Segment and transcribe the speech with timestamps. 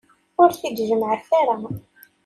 [0.41, 1.55] Ur t-id-jemmɛet ara.